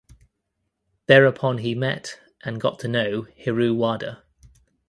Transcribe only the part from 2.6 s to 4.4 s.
to know Hiroo Wada.